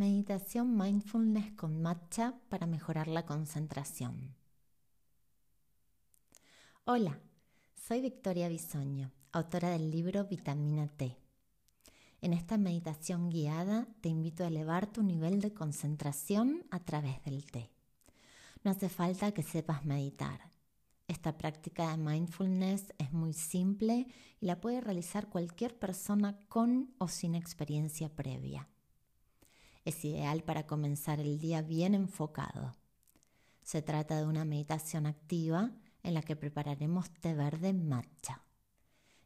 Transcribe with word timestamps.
Meditación 0.00 0.78
mindfulness 0.78 1.52
con 1.52 1.82
matcha 1.82 2.32
para 2.48 2.66
mejorar 2.66 3.06
la 3.06 3.26
concentración. 3.26 4.34
Hola, 6.86 7.20
soy 7.74 8.00
Victoria 8.00 8.48
Bisoño, 8.48 9.12
autora 9.30 9.68
del 9.68 9.90
libro 9.90 10.24
Vitamina 10.24 10.88
T. 10.88 11.18
En 12.22 12.32
esta 12.32 12.56
meditación 12.56 13.28
guiada 13.28 13.88
te 14.00 14.08
invito 14.08 14.42
a 14.42 14.46
elevar 14.46 14.90
tu 14.90 15.02
nivel 15.02 15.42
de 15.42 15.52
concentración 15.52 16.64
a 16.70 16.80
través 16.80 17.22
del 17.24 17.44
té. 17.44 17.70
No 18.64 18.70
hace 18.70 18.88
falta 18.88 19.32
que 19.32 19.42
sepas 19.42 19.84
meditar. 19.84 20.40
Esta 21.08 21.36
práctica 21.36 21.90
de 21.90 21.98
mindfulness 21.98 22.94
es 22.96 23.12
muy 23.12 23.34
simple 23.34 24.06
y 24.40 24.46
la 24.46 24.62
puede 24.62 24.80
realizar 24.80 25.28
cualquier 25.28 25.78
persona 25.78 26.38
con 26.48 26.94
o 26.96 27.06
sin 27.06 27.34
experiencia 27.34 28.08
previa. 28.08 28.66
Es 29.90 30.04
ideal 30.04 30.44
para 30.44 30.68
comenzar 30.68 31.18
el 31.18 31.40
día 31.40 31.62
bien 31.62 31.96
enfocado. 31.96 32.76
Se 33.60 33.82
trata 33.82 34.18
de 34.18 34.24
una 34.24 34.44
meditación 34.44 35.04
activa 35.04 35.72
en 36.04 36.14
la 36.14 36.22
que 36.22 36.36
prepararemos 36.36 37.10
té 37.10 37.34
verde 37.34 37.72
matcha. 37.72 38.44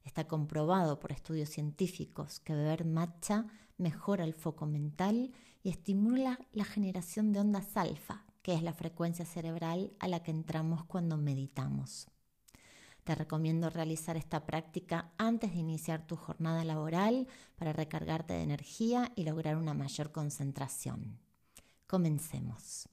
Está 0.05 0.27
comprobado 0.27 1.01
por 1.01 1.13
estudios 1.13 1.51
científicos 1.51 2.41
que 2.41 2.55
beber 2.55 2.87
matcha 2.87 3.47
mejora 3.77 4.25
el 4.25 4.33
foco 4.33 4.65
mental 4.65 5.35
y 5.63 5.69
estimula 5.69 6.39
la 6.55 6.65
generación 6.65 7.35
de 7.35 7.41
ondas 7.41 7.77
alfa, 7.77 8.25
que 8.41 8.55
es 8.55 8.63
la 8.63 8.73
frecuencia 8.73 9.27
cerebral 9.27 9.93
a 9.99 10.09
la 10.09 10.23
que 10.23 10.31
entramos 10.31 10.87
cuando 10.87 11.19
meditamos. 11.19 12.09
Te 13.05 13.15
recomiendo 13.15 13.69
realizar 13.69 14.17
esta 14.17 14.47
práctica 14.47 15.13
antes 15.19 15.53
de 15.53 15.59
iniciar 15.59 16.07
tu 16.07 16.17
jornada 16.17 16.65
laboral 16.65 17.29
para 17.57 17.75
recargarte 17.75 18.33
de 18.33 18.43
energía 18.43 19.13
y 19.15 19.25
lograr 19.25 19.57
una 19.57 19.75
mayor 19.75 20.11
concentración. 20.11 21.19
Comencemos. 21.87 22.89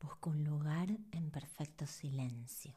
Busca 0.00 0.30
un 0.30 0.42
lugar 0.42 0.88
en 1.12 1.30
perfecto 1.30 1.86
silencio. 1.86 2.74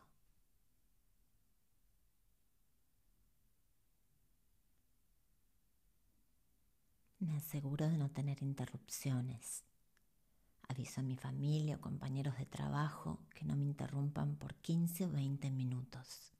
Me 7.18 7.38
aseguro 7.38 7.88
de 7.88 7.98
no 7.98 8.10
tener 8.10 8.44
interrupciones. 8.44 9.64
Aviso 10.72 11.02
a 11.02 11.04
mi 11.04 11.18
familia 11.18 11.76
o 11.76 11.82
compañeros 11.82 12.38
de 12.38 12.46
trabajo 12.46 13.20
que 13.36 13.44
no 13.44 13.58
me 13.58 13.66
interrumpan 13.66 14.38
por 14.38 14.56
15 14.56 15.04
o 15.06 15.12
20 15.12 15.52
minutos. 15.52 16.32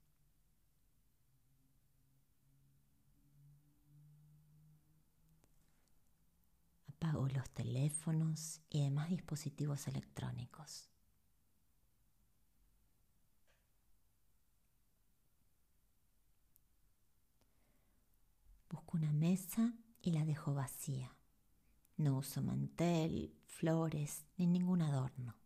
Apago 6.88 7.28
los 7.28 7.50
teléfonos 7.50 8.62
y 8.70 8.80
demás 8.80 9.10
dispositivos 9.10 9.86
electrónicos. 9.86 10.88
Busco 18.70 18.96
una 18.96 19.12
mesa 19.12 19.74
y 20.00 20.12
la 20.12 20.24
dejo 20.24 20.54
vacía. 20.54 21.14
No 21.96 22.16
uso 22.16 22.42
mantel, 22.42 23.34
flores 23.46 24.24
ni 24.36 24.46
ningún 24.46 24.82
adorno. 24.82 25.36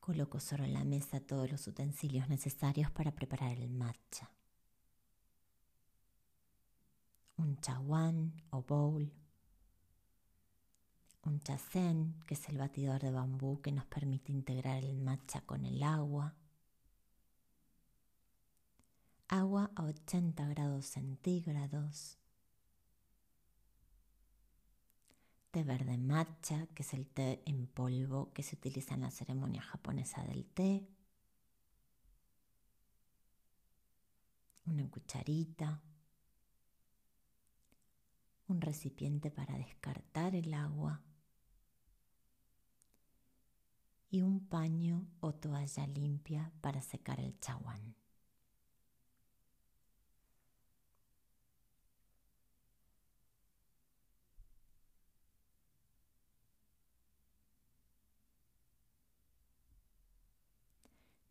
Coloco 0.00 0.40
sobre 0.40 0.66
la 0.66 0.84
mesa 0.84 1.20
todos 1.20 1.50
los 1.50 1.66
utensilios 1.68 2.28
necesarios 2.28 2.90
para 2.90 3.14
preparar 3.14 3.52
el 3.52 3.70
matcha. 3.70 4.30
Un 7.36 7.56
chaguán 7.60 8.42
o 8.50 8.62
bowl. 8.62 9.12
Un 11.24 11.40
chacén, 11.40 12.20
que 12.26 12.34
es 12.34 12.48
el 12.48 12.58
batidor 12.58 13.00
de 13.00 13.12
bambú 13.12 13.60
que 13.60 13.70
nos 13.70 13.86
permite 13.86 14.32
integrar 14.32 14.84
el 14.84 14.98
matcha 14.98 15.40
con 15.42 15.64
el 15.64 15.82
agua 15.84 16.34
agua 19.32 19.70
a 19.76 19.84
80 19.84 20.46
grados 20.48 20.84
centígrados, 20.84 22.18
té 25.50 25.64
verde 25.64 25.96
matcha, 25.96 26.66
que 26.74 26.82
es 26.82 26.92
el 26.92 27.06
té 27.06 27.42
en 27.46 27.66
polvo 27.66 28.30
que 28.34 28.42
se 28.42 28.56
utiliza 28.56 28.94
en 28.94 29.00
la 29.00 29.10
ceremonia 29.10 29.62
japonesa 29.62 30.22
del 30.24 30.44
té, 30.44 30.86
una 34.66 34.86
cucharita, 34.90 35.80
un 38.48 38.60
recipiente 38.60 39.30
para 39.30 39.56
descartar 39.56 40.34
el 40.34 40.52
agua. 40.52 41.00
Y 44.10 44.20
un 44.20 44.46
paño 44.46 45.06
o 45.20 45.32
toalla 45.32 45.86
limpia 45.86 46.52
para 46.60 46.82
secar 46.82 47.18
el 47.18 47.40
chaguán. 47.40 48.01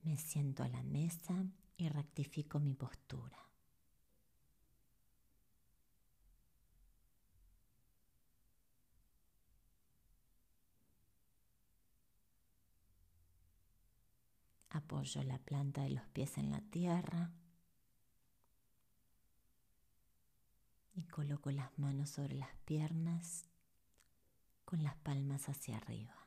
Me 0.04 0.18
siento 0.18 0.64
a 0.64 0.68
la 0.68 0.82
mesa 0.84 1.46
y 1.78 1.90
rectifico 1.90 2.60
mi 2.60 2.74
postura. 2.74 3.38
Apoyo 14.72 15.22
la 15.24 15.38
planta 15.38 15.84
de 15.84 15.92
los 15.92 16.08
pies 16.10 16.38
en 16.38 16.50
la 16.52 16.62
tierra 16.62 17.32
y 20.94 21.04
coloco 21.04 21.52
las 21.52 21.78
manos 21.78 22.10
sobre 22.10 22.36
las 22.36 22.56
piernas 22.66 23.46
con 24.66 24.84
las 24.84 24.96
palmas 24.96 25.50
hacia 25.50 25.78
arriba. 25.78 26.21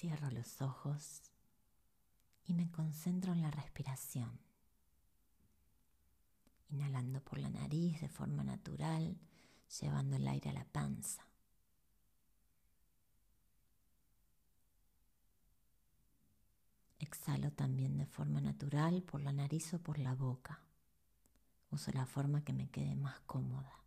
Cierro 0.00 0.30
los 0.30 0.62
ojos 0.62 1.30
y 2.46 2.54
me 2.54 2.70
concentro 2.70 3.34
en 3.34 3.42
la 3.42 3.50
respiración. 3.50 4.40
Inhalando 6.70 7.20
por 7.20 7.38
la 7.38 7.50
nariz 7.50 8.00
de 8.00 8.08
forma 8.08 8.42
natural, 8.42 9.20
llevando 9.78 10.16
el 10.16 10.26
aire 10.26 10.48
a 10.48 10.52
la 10.54 10.64
panza. 10.64 11.28
Exhalo 16.98 17.52
también 17.52 17.98
de 17.98 18.06
forma 18.06 18.40
natural 18.40 19.02
por 19.02 19.20
la 19.20 19.34
nariz 19.34 19.74
o 19.74 19.82
por 19.82 19.98
la 19.98 20.14
boca. 20.14 20.62
Uso 21.70 21.92
la 21.92 22.06
forma 22.06 22.42
que 22.42 22.54
me 22.54 22.70
quede 22.70 22.96
más 22.96 23.20
cómoda. 23.26 23.82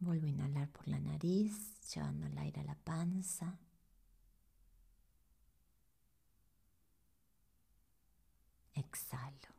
Vuelvo 0.00 0.26
a 0.26 0.30
inhalar 0.30 0.68
por 0.70 0.86
la 0.86 1.00
nariz, 1.00 1.80
llevando 1.92 2.26
el 2.26 2.38
aire 2.38 2.60
a 2.60 2.64
la 2.64 2.76
panza. 2.76 3.58
Exhalo. 8.74 9.54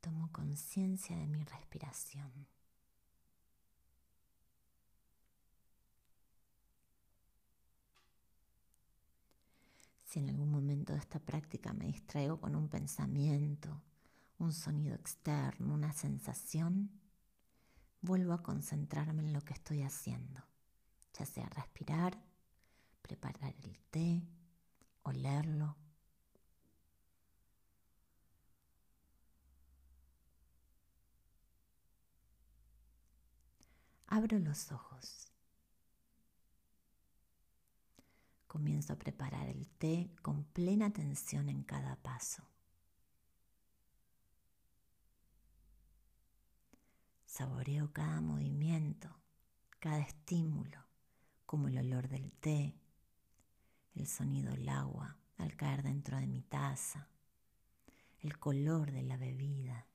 Tomo 0.00 0.32
conciencia 0.32 1.16
de 1.16 1.26
mi 1.26 1.44
respiración. 1.44 2.46
Si 10.06 10.18
en 10.18 10.30
algún 10.30 10.50
momento 10.50 10.94
de 10.94 10.98
esta 10.98 11.20
práctica 11.20 11.72
me 11.74 11.84
distraigo 11.84 12.40
con 12.40 12.56
un 12.56 12.68
pensamiento, 12.68 13.82
un 14.40 14.52
sonido 14.52 14.94
externo, 14.94 15.74
una 15.74 15.92
sensación, 15.92 16.90
vuelvo 18.00 18.32
a 18.32 18.42
concentrarme 18.42 19.22
en 19.22 19.32
lo 19.34 19.42
que 19.42 19.52
estoy 19.52 19.82
haciendo, 19.82 20.42
ya 21.12 21.26
sea 21.26 21.48
respirar, 21.50 22.18
preparar 23.02 23.54
el 23.62 23.78
té, 23.90 24.22
olerlo. 25.02 25.76
Abro 34.06 34.38
los 34.38 34.72
ojos. 34.72 35.28
Comienzo 38.46 38.94
a 38.94 38.96
preparar 38.96 39.46
el 39.48 39.68
té 39.68 40.10
con 40.22 40.44
plena 40.44 40.86
atención 40.86 41.48
en 41.48 41.62
cada 41.62 41.94
paso. 41.96 42.49
Saboreo 47.40 47.90
cada 47.90 48.20
movimiento, 48.20 49.08
cada 49.78 50.00
estímulo, 50.00 50.78
como 51.46 51.68
el 51.68 51.78
olor 51.78 52.06
del 52.06 52.30
té, 52.32 52.78
el 53.94 54.06
sonido 54.06 54.52
del 54.52 54.68
agua 54.68 55.16
al 55.38 55.56
caer 55.56 55.82
dentro 55.82 56.18
de 56.18 56.26
mi 56.26 56.42
taza, 56.42 57.08
el 58.18 58.38
color 58.38 58.90
de 58.90 59.04
la 59.04 59.16
bebida. 59.16 59.86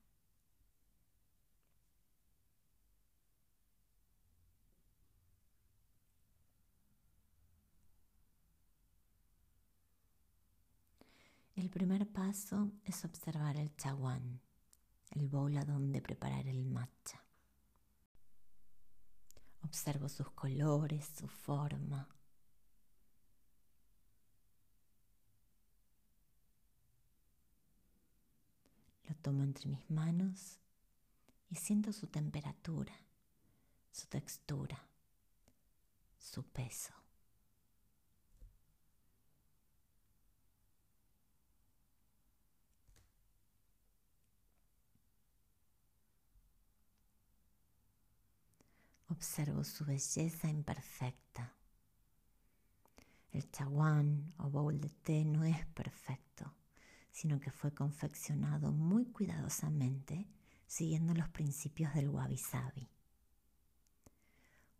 El 11.54 11.70
primer 11.70 12.10
paso 12.10 12.72
es 12.84 13.04
observar 13.04 13.56
el 13.56 13.72
chaguán, 13.76 14.40
el 15.12 15.28
bowl 15.28 15.56
a 15.56 15.64
donde 15.64 16.02
preparar 16.02 16.48
el 16.48 16.64
matcha. 16.64 17.25
Observo 19.66 20.08
sus 20.08 20.30
colores, 20.30 21.10
su 21.18 21.26
forma. 21.26 22.08
Lo 29.08 29.14
tomo 29.16 29.42
entre 29.42 29.68
mis 29.68 29.90
manos 29.90 30.60
y 31.50 31.56
siento 31.56 31.92
su 31.92 32.06
temperatura, 32.06 32.94
su 33.90 34.06
textura, 34.06 34.88
su 36.16 36.44
peso. 36.44 36.94
Observo 49.16 49.64
su 49.64 49.86
belleza 49.86 50.46
imperfecta. 50.46 51.54
El 53.32 53.50
chaguán 53.50 54.34
o 54.36 54.50
bowl 54.50 54.78
de 54.78 54.90
té 54.90 55.24
no 55.24 55.42
es 55.42 55.64
perfecto, 55.68 56.54
sino 57.10 57.40
que 57.40 57.50
fue 57.50 57.72
confeccionado 57.72 58.72
muy 58.72 59.06
cuidadosamente 59.06 60.28
siguiendo 60.66 61.14
los 61.14 61.30
principios 61.30 61.94
del 61.94 62.10
wabi-sabi. 62.10 62.90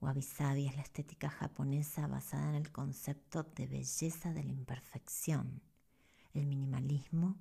Wabi-sabi 0.03 0.67
es 0.67 0.77
la 0.77 0.83
estética 0.83 1.31
japonesa 1.31 2.07
basada 2.07 2.51
en 2.51 2.57
el 2.57 2.71
concepto 2.71 3.43
de 3.43 3.67
belleza 3.67 4.35
de 4.35 4.45
la 4.45 4.53
imperfección, 4.53 5.63
el 6.35 6.47
minimalismo 6.47 7.39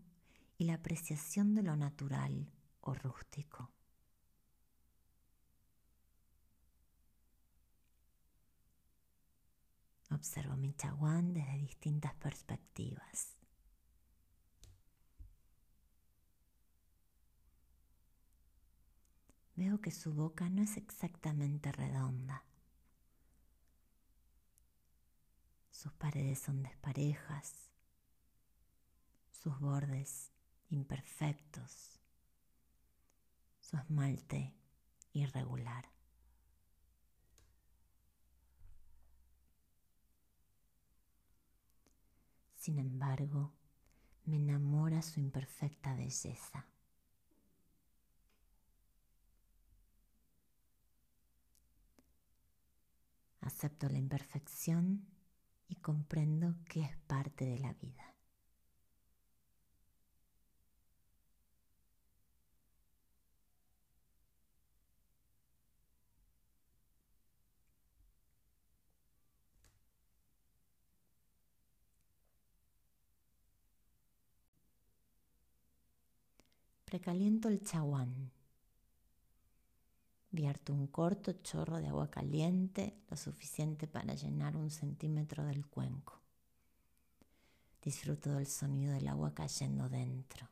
y 0.58 0.64
la 0.64 0.76
apreciación 0.76 1.56
de 1.56 1.64
lo 1.64 1.76
natural 1.76 2.50
o 2.80 2.94
rústico. 2.94 3.75
Observo 10.16 10.56
mi 10.56 10.74
chaguán 10.74 11.34
desde 11.34 11.58
distintas 11.58 12.16
perspectivas. 12.16 13.36
Veo 19.58 19.82
que 19.82 19.92
su 19.92 20.14
boca 20.14 20.50
no 20.50 20.62
es 20.62 20.78
exactamente 20.78 21.70
redonda. 21.74 22.46
Sus 25.70 25.92
paredes 25.92 26.40
son 26.40 26.64
desparejas, 26.64 27.70
sus 29.34 29.60
bordes 29.60 30.32
imperfectos, 30.70 32.00
su 33.60 33.76
esmalte 33.76 34.56
irregular. 35.12 35.95
Sin 42.66 42.80
embargo, 42.80 43.54
me 44.24 44.38
enamora 44.38 45.04
su 45.04 45.20
imperfecta 45.20 45.94
belleza. 45.94 46.66
Acepto 53.42 53.88
la 53.88 54.00
imperfección 54.00 55.06
y 55.68 55.76
comprendo 55.76 56.56
que 56.68 56.82
es 56.82 56.98
parte 57.06 57.46
de 57.46 57.60
la 57.60 57.74
vida. 57.74 58.15
Precaliento 76.96 77.50
el 77.50 77.62
chaguán. 77.62 78.32
Vierto 80.32 80.74
un 80.74 80.88
corto 80.88 81.34
chorro 81.44 81.82
de 81.82 81.88
agua 81.90 82.10
caliente, 82.10 82.98
lo 83.10 83.18
suficiente 83.18 83.86
para 83.86 84.14
llenar 84.14 84.56
un 84.56 84.72
centímetro 84.72 85.44
del 85.44 85.66
cuenco. 85.66 86.22
Disfruto 87.82 88.32
del 88.32 88.48
sonido 88.48 88.94
del 88.94 89.10
agua 89.10 89.34
cayendo 89.34 89.90
dentro. 89.90 90.48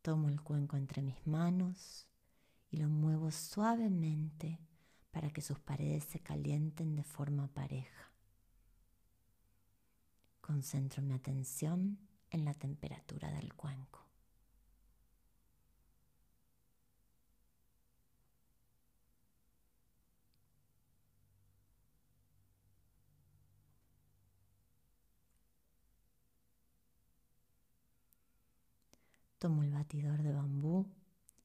Tomo 0.00 0.30
el 0.30 0.40
cuenco 0.40 0.78
entre 0.78 1.02
mis 1.02 1.26
manos 1.26 2.06
y 2.70 2.78
lo 2.78 2.88
muevo 2.88 3.30
suavemente 3.32 4.58
para 5.10 5.30
que 5.30 5.42
sus 5.42 5.60
paredes 5.60 6.04
se 6.04 6.20
calienten 6.20 6.96
de 6.96 7.04
forma 7.04 7.48
pareja. 7.48 8.11
Concentro 10.42 11.00
mi 11.02 11.14
atención 11.14 11.98
en 12.30 12.44
la 12.44 12.52
temperatura 12.52 13.30
del 13.30 13.54
cuenco. 13.54 14.04
Tomo 29.38 29.62
el 29.62 29.72
batidor 29.72 30.22
de 30.22 30.32
bambú 30.32 30.86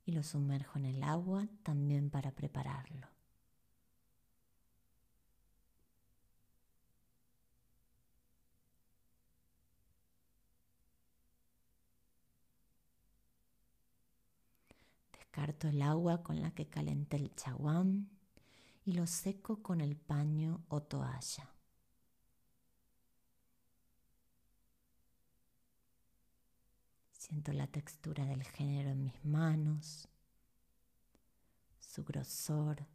y 0.05 0.11
lo 0.11 0.23
sumerjo 0.23 0.79
en 0.79 0.85
el 0.85 1.03
agua 1.03 1.47
también 1.63 2.09
para 2.09 2.31
prepararlo. 2.31 3.16
Carto 15.37 15.67
el 15.67 15.83
agua 15.83 16.23
con 16.23 16.41
la 16.41 16.49
que 16.49 16.65
calenté 16.67 17.17
el 17.17 17.35
chaguán 17.35 18.09
y 18.85 18.93
lo 18.93 19.05
seco 19.05 19.61
con 19.61 19.81
el 19.81 19.95
paño 19.95 20.63
o 20.67 20.81
toalla. 20.81 21.47
Siento 27.11 27.53
la 27.53 27.67
textura 27.67 28.25
del 28.25 28.43
género 28.45 28.89
en 28.89 29.03
mis 29.03 29.23
manos, 29.23 30.07
su 31.79 32.03
grosor, 32.03 32.87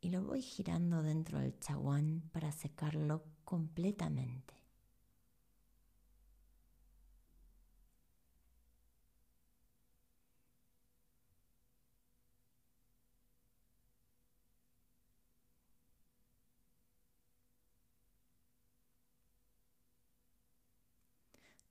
y 0.00 0.10
lo 0.10 0.24
voy 0.24 0.42
girando 0.42 1.04
dentro 1.04 1.38
del 1.38 1.56
chaguán 1.60 2.28
para 2.32 2.50
secarlo 2.50 3.22
completamente. 3.44 4.61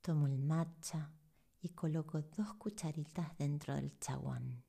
Tomo 0.01 0.25
el 0.25 0.39
matcha 0.39 1.11
y 1.61 1.69
coloco 1.69 2.21
dos 2.21 2.55
cucharitas 2.55 3.37
dentro 3.37 3.75
del 3.75 3.99
chaguán. 3.99 4.63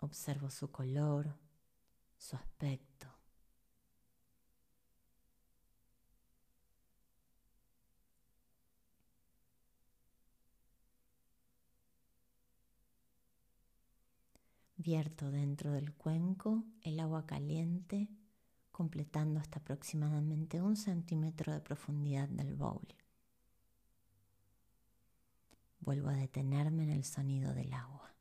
Observo 0.00 0.50
su 0.50 0.70
color, 0.70 1.34
su 2.18 2.36
aspecto. 2.36 3.15
Vierto 14.86 15.32
dentro 15.32 15.72
del 15.72 15.92
cuenco 15.94 16.62
el 16.80 17.00
agua 17.00 17.26
caliente, 17.26 18.08
completando 18.70 19.40
hasta 19.40 19.58
aproximadamente 19.58 20.62
un 20.62 20.76
centímetro 20.76 21.52
de 21.52 21.60
profundidad 21.60 22.28
del 22.28 22.54
bowl. 22.54 22.86
Vuelvo 25.80 26.10
a 26.10 26.12
detenerme 26.12 26.84
en 26.84 26.90
el 26.90 27.02
sonido 27.02 27.52
del 27.52 27.72
agua. 27.72 28.15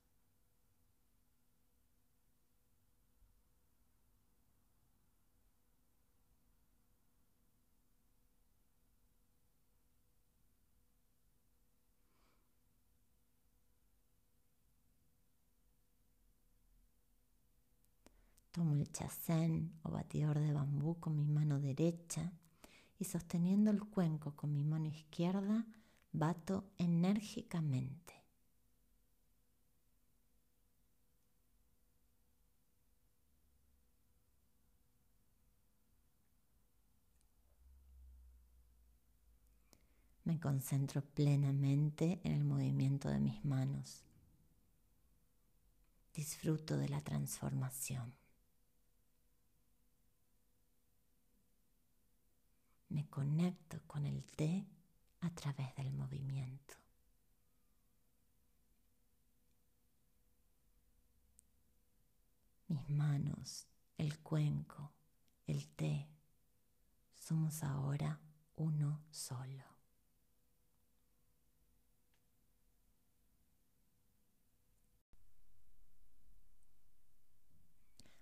Tomo 18.56 18.74
el 18.78 18.90
chacén 18.90 19.74
o 19.84 19.92
batidor 19.92 20.40
de 20.40 20.54
bambú 20.54 20.98
con 21.02 21.18
mi 21.18 21.28
mano 21.28 21.60
derecha 21.60 22.32
y 22.98 23.04
sosteniendo 23.04 23.70
el 23.70 23.84
cuenco 23.84 24.34
con 24.34 24.54
mi 24.54 24.64
mano 24.64 24.88
izquierda, 24.88 25.66
bato 26.14 26.64
enérgicamente. 26.78 28.14
Me 40.24 40.40
concentro 40.40 41.02
plenamente 41.02 42.22
en 42.24 42.32
el 42.32 42.46
movimiento 42.46 43.10
de 43.10 43.20
mis 43.20 43.44
manos. 43.44 44.06
Disfruto 46.14 46.78
de 46.78 46.88
la 46.88 47.02
transformación. 47.02 48.25
Me 52.90 53.08
conecto 53.10 53.82
con 53.88 54.06
el 54.06 54.24
té 54.26 54.66
a 55.22 55.30
través 55.30 55.76
del 55.76 55.92
movimiento. 55.92 56.76
Mis 62.68 62.90
manos, 62.90 63.68
el 63.98 64.20
cuenco, 64.20 64.92
el 65.48 65.68
té, 65.70 66.08
somos 67.16 67.64
ahora 67.64 68.20
uno 68.56 69.04
solo. 69.12 69.64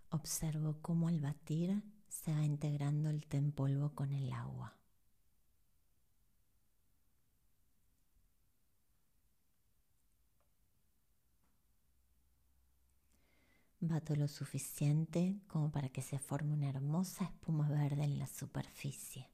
Observo 0.10 0.78
cómo 0.82 1.08
al 1.08 1.20
batir 1.20 1.82
se 2.14 2.32
va 2.32 2.44
integrando 2.44 3.10
el 3.10 3.26
té 3.26 3.38
en 3.38 3.52
polvo 3.52 3.90
con 3.96 4.14
el 4.14 4.32
agua. 4.32 4.78
Bato 13.80 14.16
lo 14.16 14.28
suficiente 14.28 15.42
como 15.48 15.72
para 15.72 15.90
que 15.90 16.02
se 16.02 16.20
forme 16.20 16.54
una 16.54 16.70
hermosa 16.70 17.26
espuma 17.26 17.68
verde 17.68 18.04
en 18.04 18.20
la 18.20 18.28
superficie. 18.28 19.33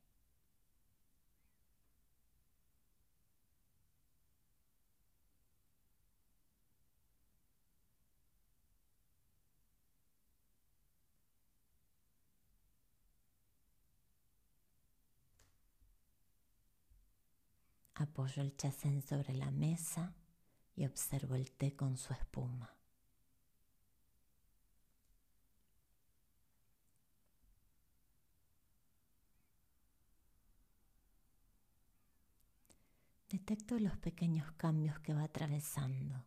Apoyo 18.19 18.41
el 18.41 18.57
chacén 18.57 19.01
sobre 19.01 19.33
la 19.33 19.49
mesa 19.49 20.13
y 20.75 20.85
observo 20.85 21.35
el 21.35 21.53
té 21.53 21.73
con 21.73 21.95
su 21.95 22.11
espuma. 22.11 22.75
Detecto 33.29 33.79
los 33.79 33.95
pequeños 33.95 34.51
cambios 34.57 34.99
que 34.99 35.13
va 35.13 35.23
atravesando, 35.23 36.25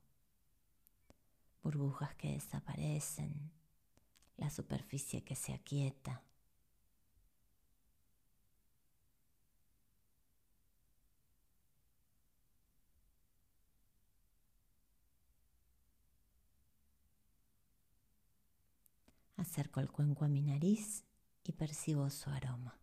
burbujas 1.63 2.15
que 2.15 2.33
desaparecen, 2.33 3.53
la 4.39 4.49
superficie 4.49 5.23
que 5.25 5.37
se 5.37 5.53
aquieta. 5.53 6.23
Acerco 19.43 19.81
el 19.81 19.91
cuenco 19.91 20.25
a 20.25 20.29
mi 20.29 20.41
nariz 20.41 21.05
y 21.43 21.51
percibo 21.51 22.09
su 22.11 22.31
aroma. 22.31 22.79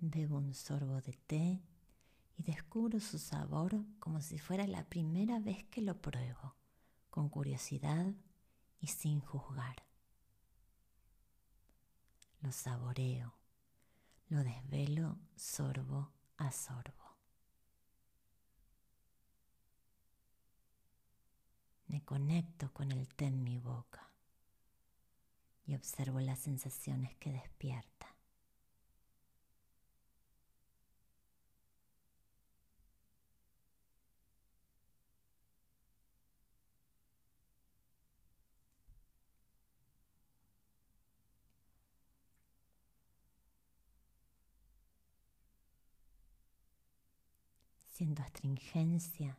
Bebo 0.00 0.38
un 0.38 0.52
sorbo 0.52 1.00
de 1.00 1.12
té 1.12 1.62
y 2.36 2.42
descubro 2.42 2.98
su 2.98 3.20
sabor 3.20 3.84
como 4.00 4.20
si 4.20 4.40
fuera 4.40 4.66
la 4.66 4.82
primera 4.88 5.38
vez 5.38 5.62
que 5.66 5.80
lo 5.80 6.02
pruebo, 6.02 6.56
con 7.08 7.28
curiosidad 7.28 8.12
y 8.80 8.88
sin 8.88 9.20
juzgar 9.20 9.87
lo 12.48 12.52
saboreo, 12.52 13.34
lo 14.30 14.42
desvelo 14.42 15.18
sorbo 15.36 16.14
a 16.38 16.50
sorbo. 16.50 17.14
Me 21.88 22.02
conecto 22.06 22.72
con 22.72 22.90
el 22.90 23.06
té 23.08 23.26
en 23.26 23.44
mi 23.44 23.58
boca 23.58 24.10
y 25.66 25.74
observo 25.74 26.20
las 26.20 26.38
sensaciones 26.38 27.14
que 27.18 27.32
despierta. 27.32 28.16
Siento 47.98 48.22
astringencia, 48.22 49.36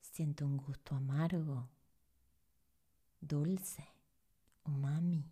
siento 0.00 0.46
un 0.46 0.56
gusto 0.56 0.94
amargo, 0.94 1.68
dulce, 3.20 3.84
umami. 4.62 5.28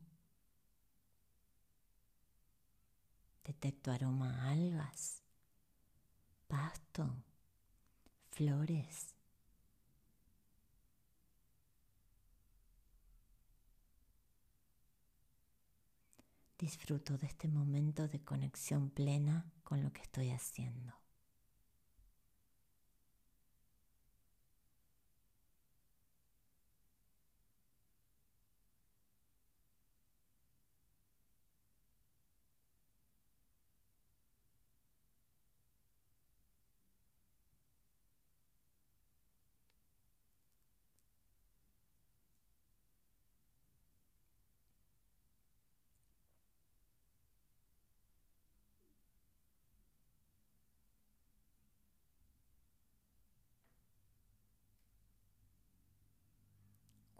Detecto 3.44 3.92
aroma 3.92 4.34
a 4.34 4.50
algas, 4.50 5.22
pasto, 6.48 7.08
flores. 8.32 9.14
Disfruto 16.58 17.16
de 17.16 17.28
este 17.28 17.46
momento 17.46 18.08
de 18.08 18.24
conexión 18.24 18.90
plena 18.90 19.52
con 19.62 19.84
lo 19.84 19.92
que 19.92 20.02
estoy 20.02 20.30
haciendo. 20.30 20.99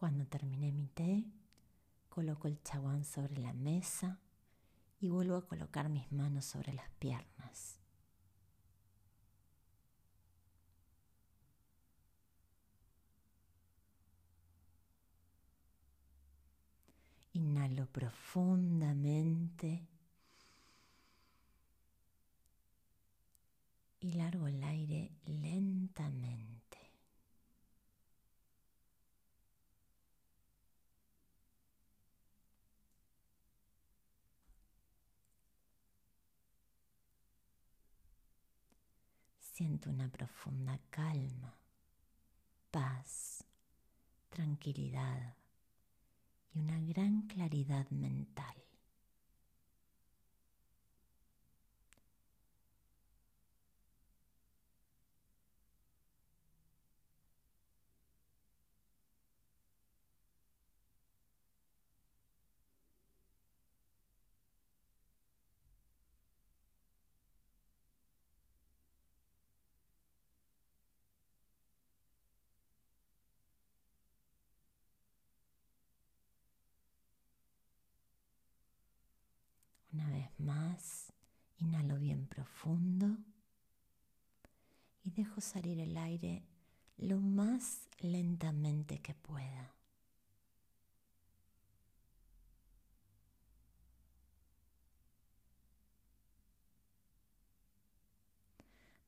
Cuando 0.00 0.25
terminé 0.25 0.73
mi 0.73 0.87
té, 0.87 1.26
coloco 2.09 2.49
el 2.49 2.62
chaguán 2.62 3.04
sobre 3.04 3.37
la 3.37 3.52
mesa 3.52 4.19
y 4.99 5.11
vuelvo 5.11 5.37
a 5.37 5.47
colocar 5.47 5.90
mis 5.90 6.11
manos 6.11 6.47
sobre 6.47 6.73
las 6.73 6.88
piernas. 6.92 7.78
Inhalo 17.35 17.85
profundamente 17.92 19.87
y 24.00 24.12
largo 24.12 24.49
el 24.49 24.64
aire 24.64 25.12
lentamente. 25.26 26.60
Siento 39.61 39.90
una 39.90 40.09
profunda 40.09 40.81
calma, 40.88 41.55
paz, 42.71 43.45
tranquilidad 44.31 45.37
y 46.55 46.61
una 46.61 46.81
gran 46.81 47.26
claridad 47.26 47.87
mental. 47.90 48.55
Una 79.93 80.09
vez 80.11 80.31
más, 80.39 81.13
inhalo 81.59 81.99
bien 81.99 82.27
profundo 82.27 83.17
y 85.03 85.11
dejo 85.11 85.41
salir 85.41 85.81
el 85.81 85.97
aire 85.97 86.45
lo 86.97 87.19
más 87.19 87.89
lentamente 87.99 89.01
que 89.01 89.15
pueda. 89.15 89.75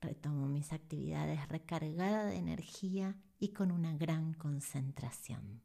Retomo 0.00 0.48
mis 0.48 0.72
actividades 0.72 1.48
recargada 1.48 2.24
de 2.24 2.36
energía 2.36 3.14
y 3.38 3.52
con 3.52 3.70
una 3.70 3.96
gran 3.96 4.34
concentración. 4.34 5.62